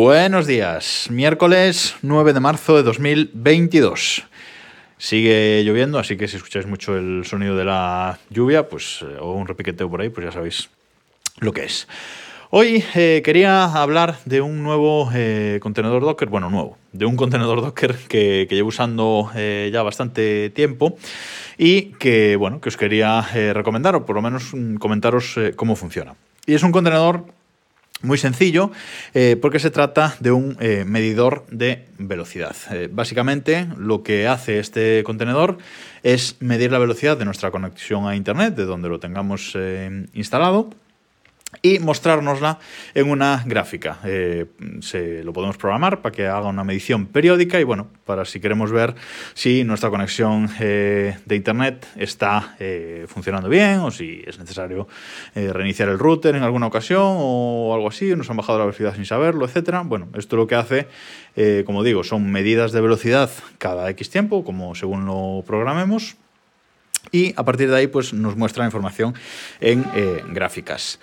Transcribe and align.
Buenos 0.00 0.46
días, 0.46 1.08
miércoles 1.10 1.96
9 2.02 2.32
de 2.32 2.38
marzo 2.38 2.76
de 2.76 2.84
2022. 2.84 4.22
Sigue 4.96 5.64
lloviendo, 5.64 5.98
así 5.98 6.16
que 6.16 6.28
si 6.28 6.36
escucháis 6.36 6.68
mucho 6.68 6.96
el 6.96 7.24
sonido 7.24 7.56
de 7.56 7.64
la 7.64 8.20
lluvia, 8.30 8.68
pues 8.68 9.00
eh, 9.02 9.16
o 9.18 9.32
un 9.32 9.48
repiqueteo 9.48 9.90
por 9.90 10.00
ahí, 10.00 10.08
pues 10.08 10.24
ya 10.24 10.30
sabéis 10.30 10.70
lo 11.40 11.52
que 11.52 11.64
es. 11.64 11.88
Hoy 12.50 12.84
eh, 12.94 13.22
quería 13.24 13.64
hablar 13.64 14.18
de 14.24 14.40
un 14.40 14.62
nuevo 14.62 15.10
eh, 15.12 15.58
contenedor 15.60 16.02
Docker, 16.02 16.28
bueno, 16.28 16.48
nuevo, 16.48 16.78
de 16.92 17.04
un 17.04 17.16
contenedor 17.16 17.60
Docker 17.60 17.96
que, 18.08 18.46
llevo 18.48 18.68
usando 18.68 19.32
ya 19.34 19.82
bastante 19.82 20.50
tiempo 20.50 20.96
y 21.58 21.94
que, 21.98 22.36
bueno, 22.36 22.60
que 22.60 22.68
os 22.68 22.76
quería 22.76 23.20
recomendar 23.52 23.96
o 23.96 24.06
por 24.06 24.14
lo 24.14 24.22
menos 24.22 24.54
mm, 24.54 24.76
comentaros 24.76 25.34
cómo 25.56 25.74
funciona. 25.74 26.14
Y 26.46 26.54
es 26.54 26.62
un 26.62 26.70
contenedor 26.70 27.24
muy 28.02 28.18
sencillo, 28.18 28.70
eh, 29.14 29.36
porque 29.40 29.58
se 29.58 29.70
trata 29.70 30.16
de 30.20 30.30
un 30.30 30.56
eh, 30.60 30.84
medidor 30.86 31.46
de 31.50 31.86
velocidad. 31.98 32.54
Eh, 32.70 32.88
básicamente, 32.90 33.68
lo 33.76 34.02
que 34.02 34.28
hace 34.28 34.58
este 34.58 35.02
contenedor 35.04 35.58
es 36.02 36.36
medir 36.40 36.70
la 36.70 36.78
velocidad 36.78 37.16
de 37.16 37.24
nuestra 37.24 37.50
conexión 37.50 38.06
a 38.06 38.14
Internet, 38.14 38.54
de 38.54 38.64
donde 38.64 38.88
lo 38.88 39.00
tengamos 39.00 39.56
instalado 40.12 40.70
y 41.62 41.78
mostrárnosla 41.78 42.58
en 42.94 43.10
una 43.10 43.42
gráfica. 43.46 43.98
Eh, 44.04 44.46
se, 44.80 45.24
lo 45.24 45.32
podemos 45.32 45.56
programar 45.56 46.02
para 46.02 46.14
que 46.14 46.26
haga 46.26 46.48
una 46.48 46.62
medición 46.62 47.06
periódica 47.06 47.58
y 47.58 47.64
bueno, 47.64 47.88
para 48.04 48.24
si 48.26 48.38
queremos 48.38 48.70
ver 48.70 48.94
si 49.34 49.64
nuestra 49.64 49.88
conexión 49.88 50.50
eh, 50.60 51.16
de 51.24 51.36
internet 51.36 51.86
está 51.96 52.54
eh, 52.58 53.06
funcionando 53.08 53.48
bien 53.48 53.78
o 53.80 53.90
si 53.90 54.22
es 54.26 54.38
necesario 54.38 54.88
reiniciar 55.34 55.88
el 55.88 55.98
router 55.98 56.36
en 56.36 56.42
alguna 56.42 56.66
ocasión 56.66 57.02
o 57.02 57.72
algo 57.74 57.88
así, 57.88 58.14
nos 58.14 58.28
han 58.28 58.36
bajado 58.36 58.58
la 58.58 58.64
velocidad 58.66 58.94
sin 58.94 59.06
saberlo, 59.06 59.46
etcétera. 59.46 59.82
Bueno, 59.82 60.08
esto 60.16 60.36
lo 60.36 60.46
que 60.46 60.54
hace, 60.54 60.88
como 61.64 61.82
digo, 61.82 62.04
son 62.04 62.30
medidas 62.30 62.72
de 62.72 62.80
velocidad 62.80 63.30
cada 63.58 63.88
X 63.90 64.10
tiempo, 64.10 64.44
como 64.44 64.74
según 64.74 65.06
lo 65.06 65.44
programemos. 65.46 66.16
Y 67.12 67.32
a 67.36 67.44
partir 67.44 67.70
de 67.70 67.76
ahí, 67.76 67.86
pues 67.86 68.12
nos 68.12 68.36
muestra 68.36 68.64
la 68.64 68.68
información 68.68 69.14
en 69.60 69.84
gráficas. 70.32 70.98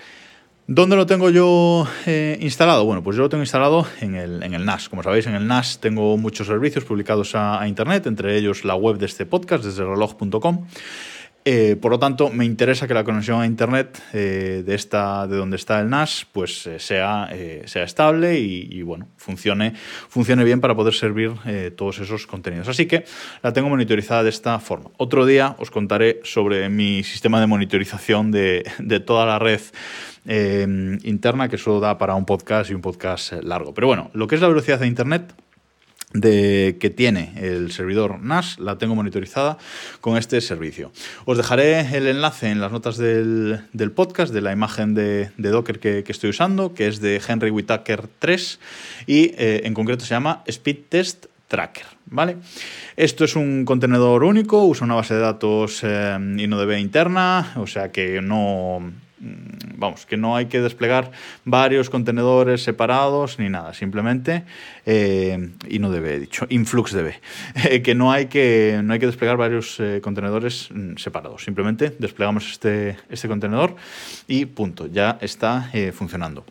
¿Dónde 0.68 0.96
lo 0.96 1.06
tengo 1.06 1.30
yo 1.30 1.88
eh, 2.08 2.40
instalado? 2.42 2.86
Bueno, 2.86 3.04
pues 3.04 3.16
yo 3.16 3.22
lo 3.22 3.30
tengo 3.30 3.44
instalado 3.44 3.86
en 4.02 4.16
el, 4.16 4.42
en 4.42 4.56
el, 4.56 4.66
NAS. 4.66 4.90
Como 4.90 5.04
sabéis, 5.04 5.28
en 5.28 5.36
el 5.36 5.46
NAS 5.46 5.80
tengo 5.80 6.18
muchos 6.18 6.48
servicios 6.48 6.84
publicados 6.84 7.36
a, 7.36 7.62
a 7.62 7.68
Internet, 7.68 8.08
entre 8.08 8.36
ellos 8.36 8.66
la 8.66 8.74
web 8.74 8.98
de 8.98 9.06
este 9.06 9.28
podcast, 9.28 9.64
desde 9.64 9.86
reloj.com. 9.86 10.66
Eh, 11.48 11.76
por 11.80 11.92
lo 11.92 12.00
tanto, 12.00 12.32
me 12.32 12.44
interesa 12.44 12.88
que 12.88 12.96
la 12.96 13.04
conexión 13.04 13.40
a 13.40 13.46
Internet 13.46 14.02
eh, 14.14 14.64
de, 14.66 14.74
esta, 14.74 15.28
de 15.28 15.38
donde 15.38 15.58
está 15.58 15.80
el 15.80 15.92
NAS 15.92 16.26
pues, 16.32 16.66
eh, 16.66 16.80
sea, 16.80 17.30
sea 17.66 17.84
estable 17.84 18.40
y, 18.40 18.82
bueno, 18.82 19.10
funcione, 19.16 19.74
funcione 20.10 20.44
bien 20.44 20.60
para 20.60 20.76
poder 20.76 20.96
servir 20.96 21.34
todos 21.76 22.00
esos 22.00 22.26
contenidos. 22.26 22.68
Así 22.68 22.88
que 22.88 23.06
la 23.44 23.54
tengo 23.54 23.70
monitorizada 23.70 24.24
de 24.24 24.30
esta 24.30 24.58
forma. 24.58 24.90
Otro 24.98 25.28
día 25.28 25.56
os 25.60 25.70
contaré 25.70 26.20
sobre 26.24 26.68
mi 26.70 27.04
sistema 27.04 27.40
de 27.40 27.46
monitorización 27.46 28.32
de, 28.32 28.66
de 28.80 29.00
toda 29.00 29.28
la 29.28 29.38
red 29.38 29.62
interna, 31.04 31.48
que 31.48 31.58
eso 31.58 31.80
da 31.80 32.00
para 32.00 32.16
un 32.16 32.26
podcast 32.26 32.72
y 32.72 32.74
un 32.74 32.82
podcast 32.82 33.34
largo. 33.44 33.76
Pero 33.76 33.86
bueno, 33.86 34.10
lo 34.14 34.26
que 34.26 34.34
es 34.34 34.42
la 34.42 34.48
velocidad 34.48 34.80
de 34.80 34.88
Internet 34.88 35.32
de, 36.16 36.78
que 36.80 36.90
tiene 36.90 37.34
el 37.36 37.72
servidor 37.72 38.22
NAS, 38.22 38.58
la 38.60 38.78
tengo 38.78 38.96
monitorizada 38.96 39.58
con 40.02 40.18
este 40.18 40.42
servicio. 40.42 40.92
Os 41.26 41.38
dejaré 41.38 41.96
el 41.96 42.08
enlace 42.08 42.50
en 42.50 42.62
las 42.62 42.72
notas 42.72 42.98
del, 42.98 43.62
podcast 43.94 44.34
de 44.34 44.42
la 44.42 44.52
imagen 44.52 44.96
de, 44.96 45.30
Docker 45.38 45.80
que, 45.80 46.04
estoy 46.08 46.32
usando, 46.32 46.74
que 46.74 46.88
es 46.88 47.02
de 47.02 47.22
Henry 47.26 47.52
Whitaker 47.52 48.08
3 48.20 48.60
y 49.06 49.34
eh, 49.38 49.62
en 49.66 49.74
concreto 49.74 50.06
se 50.06 50.16
llama 50.16 50.44
Speed 50.48 50.78
Test 50.90 51.26
Tracker. 51.48 51.86
¿vale? 52.06 52.38
Esto 52.96 53.26
es 53.26 53.36
un 53.36 53.66
contenedor 53.66 54.24
único, 54.24 54.66
usa 54.66 54.86
una 54.86 54.96
base 54.96 55.14
de 55.14 55.20
datos 55.20 55.82
eh, 55.84 56.18
InnoDB 56.20 56.78
interna, 56.80 57.54
o 57.58 57.68
sea 57.68 57.92
que 57.92 58.22
no, 58.22 58.92
vamos, 59.78 60.06
que 60.06 60.18
no 60.18 60.36
hay 60.36 60.48
que 60.48 60.62
desplegar 60.62 61.12
varios 61.44 61.90
contenedores 61.90 62.64
separados 62.64 63.40
ni 63.40 63.50
nada, 63.50 63.74
simplemente, 63.74 64.44
eh, 64.86 65.50
y 65.68 65.80
no 65.80 65.92
debe, 65.92 66.16
he 66.16 66.20
dicho, 66.20 66.46
InfluxDB, 66.50 67.14
eh, 67.70 67.82
que, 67.82 67.96
no 67.96 68.12
hay 68.12 68.28
que 68.28 68.82
no 68.84 68.94
hay 68.94 69.00
que 69.00 69.08
desplegar 69.08 69.38
varios 69.38 69.80
eh, 69.80 70.00
contenedores 70.02 70.70
mm, 70.72 70.98
separados, 70.98 71.44
simplemente 71.44 71.96
desplegamos 72.00 72.52
este, 72.52 72.98
este 73.10 73.28
contenedor 73.28 73.76
y 74.28 74.46
punto, 74.46 74.88
ya 74.88 75.18
está 75.22 75.72
funcionando. 75.94 76.46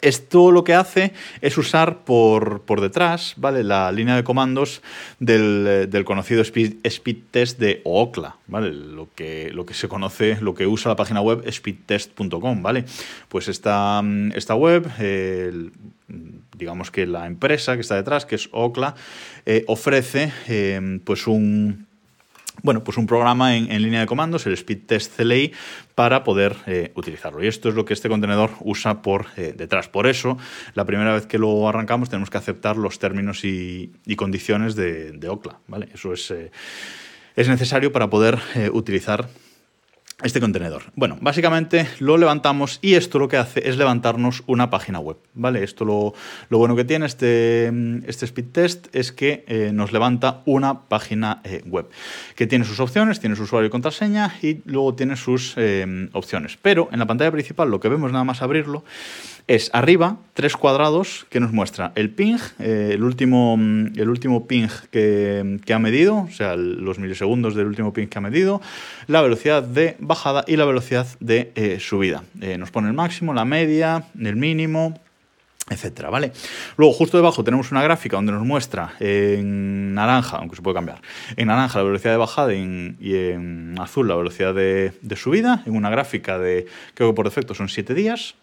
Esto 0.00 0.50
lo 0.50 0.64
que 0.64 0.74
hace 0.74 1.12
es 1.40 1.56
usar 1.58 2.04
por, 2.04 2.80
detrás 2.80 3.34
¿vale? 3.36 3.62
la 3.62 3.92
línea 3.92 4.16
de 4.16 4.24
comandos 4.24 4.82
del, 5.20 6.02
conocido 6.04 6.42
speed, 6.42 7.16
test 7.30 7.60
de 7.60 7.82
OOCLA, 7.84 8.36
¿vale? 8.48 8.72
lo, 8.72 9.08
que, 9.14 9.50
lo 9.52 9.64
que 9.64 9.74
se 9.74 9.86
conoce, 9.86 10.38
lo 10.40 10.54
que 10.54 10.66
usa 10.66 10.90
la 10.90 10.96
página 10.96 11.20
web 11.20 11.44
speedtest.com. 11.50 12.62
¿vale? 12.62 12.84
Pues 13.28 13.46
esta, 13.46 14.02
esta 14.34 14.56
web, 14.56 14.90
digamos 16.58 16.90
que 16.90 17.06
la 17.06 17.26
empresa 17.26 17.76
que 17.76 17.82
está 17.82 17.94
detrás, 17.94 18.26
que 18.26 18.34
es 18.34 18.48
OOCLA, 18.52 18.96
eh, 19.46 19.64
ofrece 19.68 20.32
eh, 20.48 21.00
pues 21.04 21.28
un, 21.28 21.86
bueno, 22.62 22.82
pues 22.84 22.96
un 22.98 23.06
programa 23.06 23.56
en, 23.56 23.82
línea 23.82 24.00
de 24.00 24.06
comandos, 24.06 24.46
el 24.46 24.52
Speed 24.54 24.86
Test 24.86 25.16
CLI, 25.16 25.52
para 25.94 26.24
poder 26.24 26.56
eh, 26.66 26.92
utilizarlo. 26.94 27.42
Y 27.42 27.46
esto 27.46 27.68
es 27.68 27.74
lo 27.74 27.84
que 27.84 27.94
este 27.94 28.08
contenedor 28.08 28.50
usa 28.60 29.02
por 29.02 29.26
eh, 29.36 29.54
detrás. 29.56 29.88
Por 29.88 30.06
eso, 30.06 30.38
la 30.74 30.84
primera 30.84 31.12
vez 31.12 31.26
que 31.26 31.38
lo 31.38 31.68
arrancamos 31.68 32.08
tenemos 32.08 32.30
que 32.30 32.38
aceptar 32.38 32.76
los 32.76 32.98
términos 32.98 33.44
y, 33.44 33.92
condiciones 34.16 34.74
de, 34.74 35.12
de, 35.12 35.28
OCLA. 35.28 35.60
¿vale? 35.68 35.88
Eso 35.92 36.12
es, 36.12 36.30
eh, 36.30 36.50
es 37.34 37.48
necesario 37.48 37.92
para 37.92 38.08
poder 38.08 38.38
utilizar 38.72 39.28
este 40.22 40.40
contenedor. 40.40 40.84
Bueno, 40.94 41.18
básicamente 41.20 41.86
lo 41.98 42.16
levantamos 42.16 42.78
y 42.80 42.94
esto 42.94 43.18
lo 43.18 43.28
que 43.28 43.36
hace 43.36 43.68
es 43.68 43.76
levantarnos 43.76 44.44
una 44.46 44.70
página 44.70 44.98
web, 44.98 45.18
¿vale? 45.34 45.62
Esto 45.62 45.84
lo, 45.84 46.14
bueno 46.48 46.74
que 46.74 46.84
tiene 46.84 47.04
este, 47.04 47.70
este 48.06 48.24
speed 48.24 48.46
test 48.50 48.96
es 48.96 49.12
que 49.12 49.44
eh, 49.46 49.72
nos 49.74 49.92
levanta 49.92 50.40
una 50.46 50.88
página 50.88 51.42
eh, 51.44 51.62
web 51.66 51.90
que 52.34 52.46
tiene 52.46 52.64
sus 52.64 52.80
opciones, 52.80 53.20
tiene 53.20 53.36
su 53.36 53.42
usuario 53.42 53.66
y 53.66 53.70
contraseña 53.70 54.32
y 54.40 54.62
luego 54.64 54.94
tiene 54.94 55.16
sus 55.16 55.52
eh, 55.58 56.08
opciones. 56.14 56.58
Pero 56.62 56.88
en 56.92 56.98
la 56.98 57.06
pantalla 57.06 57.30
principal 57.30 57.70
lo 57.70 57.78
que 57.78 57.90
vemos 57.90 58.10
nada 58.10 58.24
más 58.24 58.40
abrirlo 58.40 58.84
es 59.48 59.70
arriba 59.72 60.16
tres 60.34 60.56
cuadrados 60.56 61.26
que 61.30 61.40
nos 61.40 61.52
muestra 61.52 61.92
el 61.94 62.10
ping, 62.10 62.38
el, 62.58 63.02
último, 63.04 63.56
el 63.56 64.08
último 64.08 64.46
ping 64.46 64.68
que, 64.90 65.60
ha 65.72 65.78
medido, 65.78 66.26
o 66.28 66.30
sea, 66.30 66.56
los 66.56 66.98
milisegundos 66.98 67.54
del 67.54 67.66
último 67.66 67.92
ping 67.92 68.08
que 68.08 68.18
ha 68.18 68.20
medido, 68.20 68.60
la 69.06 69.22
velocidad 69.22 69.62
de 69.62 69.96
bajada 70.06 70.44
y 70.46 70.56
la 70.56 70.64
velocidad 70.64 71.06
de 71.20 71.52
eh, 71.54 71.78
subida. 71.80 72.24
Eh, 72.40 72.58
nos 72.58 72.70
pone 72.70 72.88
el 72.88 72.94
máximo, 72.94 73.34
la 73.34 73.44
media, 73.44 74.04
el 74.18 74.36
mínimo, 74.36 74.94
etcétera, 75.68 76.10
¿vale? 76.10 76.32
Luego, 76.76 76.92
justo 76.92 77.16
debajo 77.16 77.42
tenemos 77.42 77.72
una 77.72 77.82
gráfica 77.82 78.16
donde 78.16 78.30
nos 78.30 78.44
muestra 78.44 78.94
en 79.00 79.94
naranja, 79.94 80.36
aunque 80.36 80.54
se 80.54 80.62
puede 80.62 80.76
cambiar, 80.76 81.00
en 81.36 81.48
naranja 81.48 81.78
la 81.78 81.84
velocidad 81.84 82.12
de 82.12 82.18
bajada 82.18 82.54
y 82.54 82.60
en, 82.60 83.74
azul 83.80 84.06
la 84.06 84.14
velocidad 84.14 84.54
de, 84.54 84.92
subida, 85.16 85.62
en 85.66 85.74
una 85.74 85.90
gráfica 85.90 86.38
de, 86.38 86.66
creo 86.94 87.10
que 87.10 87.16
por 87.16 87.24
defecto 87.24 87.54
son 87.54 87.68
7 87.68 87.94
días, 87.94 88.36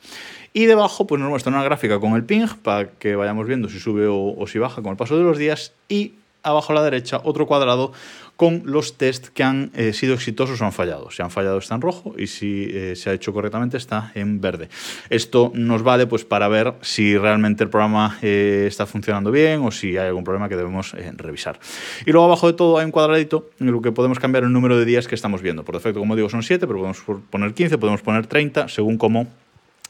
y 0.52 0.66
debajo 0.66 1.07
pues 1.07 1.22
nos 1.22 1.29
muestra 1.29 1.52
una 1.52 1.63
gráfica 1.63 2.00
con 2.00 2.13
el 2.13 2.25
ping 2.25 2.46
para 2.62 2.90
que 2.90 3.16
vayamos 3.16 3.47
viendo 3.47 3.69
si 3.69 3.79
sube 3.79 4.06
o, 4.09 4.46
si 4.46 4.59
baja 4.59 4.81
con 4.81 4.91
el 4.91 4.97
paso 4.97 5.18
de 5.18 5.23
los 5.23 5.38
días 5.38 5.72
y 5.88 6.13
abajo 6.44 6.74
a 6.74 6.76
la 6.76 6.84
derecha 6.84 7.22
otro 7.24 7.48
cuadrado 7.48 7.94
con 8.36 8.64
los 8.66 8.98
test 8.98 9.28
que 9.28 9.44
han 9.44 9.72
eh, 9.76 9.94
sido 9.94 10.16
exitosos 10.16 10.59
o 10.62 10.66
han 10.66 10.74
fallado. 10.74 11.12
Si 11.12 11.22
han 11.22 11.31
fallado 11.31 11.59
está 11.59 11.76
en 11.76 11.81
rojo 11.81 12.16
y 12.18 12.28
si 12.28 12.67
eh, 12.72 12.96
se 12.96 13.09
ha 13.09 13.14
hecho 13.14 13.32
correctamente 13.32 13.78
está 13.78 14.12
en 14.16 14.41
verde. 14.41 14.70
Esto 15.09 15.52
nos 15.53 15.84
vale 15.84 16.08
pues 16.08 16.26
para 16.26 16.47
ver 16.47 16.73
si 16.82 17.17
realmente 17.17 17.64
el 17.64 17.70
programa 17.70 18.17
eh, 18.22 18.66
está 18.67 18.85
funcionando 18.85 19.32
bien 19.32 19.62
o 19.62 19.72
si 19.72 19.97
hay 19.97 20.08
algún 20.08 20.23
problema 20.23 20.50
que 20.50 20.56
debemos 20.56 20.94
revisar. 21.16 21.59
Y 22.06 22.12
luego 22.12 22.26
abajo 22.26 22.47
de 22.47 22.53
todo 22.53 22.79
hay 22.79 22.85
un 22.85 22.91
cuadradito 22.91 23.50
en 23.59 23.70
el 23.70 23.82
que 23.82 23.91
podemos 23.91 24.20
cambiar 24.20 24.44
el 24.44 24.52
número 24.52 24.78
de 24.78 24.85
días 24.85 25.08
que 25.08 25.16
estamos 25.16 25.41
viendo. 25.41 25.64
Por 25.64 25.76
defecto, 25.76 26.00
como 26.00 26.16
digo, 26.16 26.29
son 26.29 26.44
7, 26.44 26.66
pero 26.67 26.79
podemos 26.79 27.02
poner 27.29 27.53
15, 27.53 27.78
podemos 27.78 28.02
poner 28.02 28.28
30, 28.28 28.67
según 28.67 28.97
cómo 28.97 29.28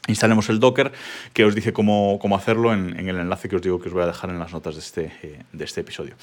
instalemos 0.06 0.50
el 0.50 0.60
Docker 0.60 0.92
que 1.32 1.44
os 1.44 1.54
dice 1.54 1.72
cómo, 1.72 2.18
cómo 2.20 2.36
hacerlo 2.36 2.72
en, 2.72 3.08
el 3.08 3.18
enlace 3.18 3.48
que 3.48 3.56
os 3.56 3.62
digo 3.62 3.80
que 3.80 3.88
os 3.88 3.94
voy 3.94 4.02
a 4.02 4.06
dejar 4.06 4.30
en 4.30 4.38
las 4.38 4.52
notas 4.52 4.74
de 4.74 4.80
este, 4.80 5.12
eh, 5.22 5.42
de 5.52 5.64
este 5.64 5.80
episodio. 5.80 6.14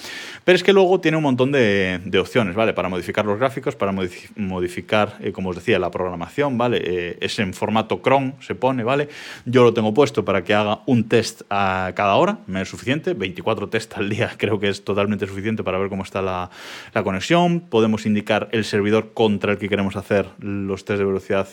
Pero 0.44 0.56
es 0.56 0.64
que 0.64 0.74
luego 0.74 1.00
tiene 1.00 1.18
un 1.18 1.24
montón 1.24 1.52
de, 1.52 2.00
opciones, 2.20 2.56
¿vale? 2.56 2.74
Para 2.74 2.90
modificar 2.90 3.26
los 3.26 3.40
gráficos, 3.40 3.76
para 3.76 3.92
modificar, 3.92 5.18
eh, 5.22 5.32
como 5.32 5.50
os 5.50 5.56
decía, 5.56 5.80
la 5.80 5.90
programación, 5.90 6.58
¿vale? 6.58 6.82
Eh, 6.84 7.18
es 7.22 7.40
en 7.40 7.54
formato 7.54 8.02
cron, 8.02 8.36
se 8.42 8.54
pone, 8.54 8.84
¿vale? 8.84 9.10
Yo 9.46 9.64
lo 9.64 9.74
tengo 9.74 9.94
puesto 9.94 10.24
para 10.24 10.44
que 10.44 10.54
haga 10.54 10.82
un 10.86 11.08
test 11.08 11.42
a 11.50 11.92
cada 11.96 12.16
hora, 12.16 12.40
me 12.46 12.62
es 12.62 12.70
suficiente, 12.70 13.14
24 13.14 13.70
tests 13.70 13.98
al 13.98 14.10
día 14.10 14.32
creo 14.38 14.60
que 14.60 14.70
es 14.70 14.84
totalmente 14.84 15.26
suficiente 15.26 15.64
para 15.64 15.80
ver 15.80 15.90
cómo 15.90 16.04
está 16.04 16.22
la, 16.22 16.52
la 16.94 17.04
conexión. 17.04 17.62
Podemos 17.62 18.06
indicar 18.06 18.50
el 18.52 18.66
servidor 18.66 19.14
contra 19.14 19.54
el 19.54 19.58
que 19.58 19.70
queremos 19.70 19.96
hacer 19.96 20.28
los 20.40 20.86
test 20.86 21.00
de 21.00 21.06
velocidad 21.06 21.48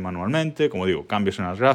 manualmente, 0.00 0.68
como 0.68 0.86
digo, 0.86 1.06
cambios 1.06 1.38
en 1.38 1.46
las 1.46 1.58
gráficas 1.58 1.71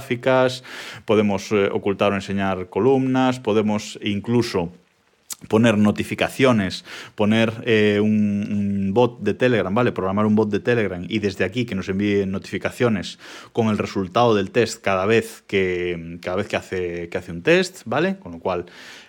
podemos 1.06 1.52
eh, 1.52 1.70
ocultar 1.72 2.12
o 2.12 2.16
enseñar 2.16 2.70
columnas, 2.70 3.40
podemos 3.40 4.00
incluso 4.02 4.72
poner 5.48 5.78
notificaciones, 5.78 6.84
poner 7.14 7.54
eh, 7.66 8.00
un, 8.02 8.92
bot 8.94 9.20
de 9.22 9.36
Telegram, 9.36 9.74
¿vale? 9.74 9.92
Programar 9.92 10.26
un 10.26 10.36
bot 10.36 10.50
de 10.50 10.60
Telegram 10.60 11.06
y 11.08 11.20
desde 11.20 11.44
aquí 11.44 11.66
que 11.66 11.76
nos 11.76 11.90
envíe 11.90 12.26
notificaciones 12.26 13.20
con 13.54 13.68
el 13.68 13.78
resultado 13.78 14.34
del 14.34 14.50
test 14.50 14.82
cada 14.82 15.06
vez 15.06 15.44
que, 15.46 16.18
cada 16.24 16.38
vez 16.38 16.48
que, 16.48 16.56
hace, 16.56 17.10
que 17.10 17.18
hace 17.20 17.32
un 17.32 17.44
test, 17.44 17.84
¿vale? 17.86 18.18
Con 18.18 18.32
lo 18.32 18.40
cual, 18.40 18.66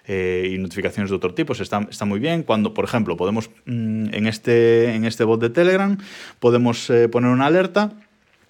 eh, 0.07 0.51
y 0.53 0.59
notificaciones 0.59 1.09
de 1.09 1.17
otro 1.17 1.33
tipo, 1.33 1.55
está, 1.55 1.81
muy 2.05 2.21
bien. 2.21 2.43
Cuando, 2.43 2.75
por 2.75 2.85
ejemplo, 2.85 3.17
podemos 3.17 3.49
mm, 3.65 4.13
en, 4.13 4.27
este, 4.27 4.95
en 4.95 5.07
este 5.07 5.25
bot 5.25 5.41
de 5.41 5.49
Telegram, 5.49 5.97
podemos 6.41 6.93
poner 7.11 7.31
una 7.31 7.47
alerta 7.47 7.95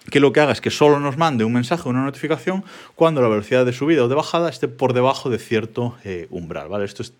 que 0.09 0.19
lo 0.19 0.33
que 0.33 0.39
haga 0.39 0.51
es 0.51 0.61
que 0.61 0.71
solo 0.71 0.99
nos 0.99 1.17
mande 1.17 1.43
un 1.43 1.53
mensaje 1.53 1.83
o 1.85 1.91
una 1.91 2.03
notificación 2.03 2.63
cuando 2.95 3.21
la 3.21 3.27
velocidad 3.27 3.65
de 3.65 3.73
subida 3.73 4.03
o 4.03 4.07
de 4.07 4.15
bajada 4.15 4.49
esté 4.49 4.67
por 4.67 4.93
debajo 4.93 5.29
de 5.29 5.37
cierto 5.37 5.97
eh, 6.03 6.27
umbral, 6.29 6.69
¿vale? 6.69 6.85
Esto 6.85 7.03
es, 7.03 7.13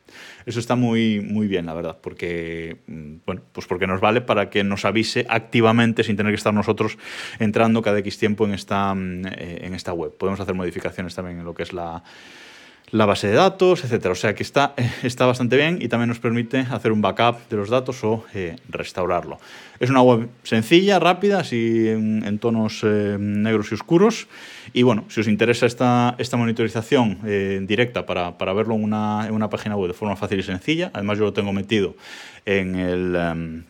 está 0.45 0.75
muy, 0.75 1.19
muy 1.19 1.47
bien, 1.47 1.65
la 1.65 1.73
verdad, 1.73 1.97
porque, 2.01 2.77
mm, 2.87 3.15
bueno, 3.25 3.41
pues 3.51 3.67
porque 3.67 3.85
nos 3.85 4.01
vale 4.01 4.21
para 4.21 4.49
que 4.49 4.63
nos 4.63 4.85
avise 4.85 5.25
activamente 5.29 6.03
sin 6.03 6.15
tener 6.17 6.31
que 6.31 6.37
estar 6.37 6.53
nosotros 6.53 6.97
entrando 7.39 7.81
cada 7.81 7.99
X 7.99 8.17
tiempo 8.17 8.45
en 8.45 8.53
esta, 8.53 8.93
mm, 8.93 9.25
eh, 9.27 9.59
en 9.61 9.73
esta 9.73 9.93
web. 9.93 10.15
Podemos 10.17 10.39
hacer 10.39 10.55
modificaciones 10.55 11.13
también 11.15 11.39
en 11.39 11.45
lo 11.45 11.53
que 11.53 11.63
es 11.63 11.73
la 11.73 12.03
la 12.91 13.05
base 13.05 13.27
de 13.27 13.33
datos, 13.33 13.83
etcétera. 13.83 14.11
O 14.11 14.15
sea 14.15 14.35
que 14.35 14.43
está, 14.43 14.73
está 15.03 15.25
bastante 15.25 15.57
bien 15.57 15.79
y 15.81 15.87
también 15.87 16.09
nos 16.09 16.19
permite 16.19 16.59
hacer 16.59 16.91
un 16.91 17.01
backup 17.01 17.49
de 17.49 17.57
los 17.57 17.69
datos 17.69 18.03
o 18.03 18.25
eh, 18.33 18.55
restaurarlo. 18.69 19.39
Es 19.79 19.89
una 19.89 20.01
web 20.01 20.27
sencilla, 20.43 20.99
rápida, 20.99 21.39
así 21.39 21.87
en, 21.87 22.39
tonos 22.39 22.81
eh, 22.83 23.17
negros 23.19 23.71
y 23.71 23.75
oscuros. 23.75 24.27
Y 24.73 24.83
bueno, 24.83 25.05
si 25.07 25.21
os 25.21 25.27
interesa 25.27 25.65
esta, 25.65 26.15
esta 26.17 26.37
monitorización 26.37 27.19
eh, 27.25 27.59
directa 27.63 28.05
para, 28.05 28.37
para 28.37 28.53
verlo 28.53 28.75
en 28.75 28.83
una, 28.83 29.25
en 29.27 29.33
una, 29.33 29.49
página 29.49 29.75
web 29.75 29.87
de 29.87 29.93
forma 29.93 30.15
fácil 30.15 30.39
y 30.39 30.43
sencilla, 30.43 30.91
además 30.93 31.17
yo 31.17 31.25
lo 31.25 31.33
tengo 31.33 31.53
metido 31.53 31.95
en 32.45 32.75
el... 32.75 33.15
Em, 33.15 33.63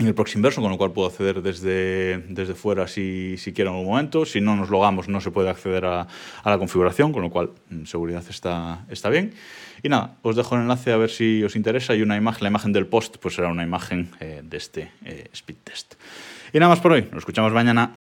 en 0.00 0.06
el 0.06 0.14
próximo 0.14 0.40
inverso, 0.40 0.62
con 0.62 0.70
lo 0.70 0.78
cual 0.78 0.92
puedo 0.92 1.08
acceder 1.08 1.42
desde, 1.42 2.18
desde 2.28 2.54
fuera 2.54 2.88
si, 2.88 3.36
si 3.36 3.52
quiero 3.52 3.70
en 3.70 3.76
algún 3.76 3.90
momento. 3.92 4.24
Si 4.24 4.40
no 4.40 4.56
nos 4.56 4.70
logamos, 4.70 5.08
no 5.08 5.20
se 5.20 5.30
puede 5.30 5.50
acceder 5.50 5.84
a, 5.84 6.08
a 6.42 6.50
la 6.50 6.58
configuración, 6.58 7.12
con 7.12 7.22
lo 7.22 7.30
cual 7.30 7.50
mm, 7.68 7.84
seguridad 7.84 8.24
está, 8.28 8.86
está 8.88 9.10
bien. 9.10 9.34
Y 9.82 9.88
nada, 9.88 10.16
os 10.22 10.36
dejo 10.36 10.56
el 10.56 10.62
enlace 10.62 10.92
a 10.92 10.96
ver 10.96 11.10
si 11.10 11.44
os 11.44 11.54
interesa 11.54 11.94
y 11.94 12.02
una 12.02 12.16
imagen, 12.16 12.44
la 12.44 12.48
imagen 12.48 12.72
del 12.72 12.86
post, 12.86 13.16
pues 13.18 13.34
será 13.34 13.48
una 13.48 13.62
imagen 13.62 14.10
eh, 14.20 14.40
de 14.42 14.56
este 14.56 14.90
eh, 15.04 15.28
speed 15.32 15.56
test. 15.64 15.94
Y 16.52 16.58
nada 16.58 16.70
más 16.70 16.80
por 16.80 16.92
hoy, 16.92 17.02
nos 17.10 17.18
escuchamos 17.18 17.52
mañana. 17.52 17.99